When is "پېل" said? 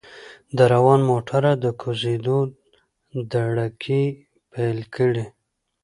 4.51-4.79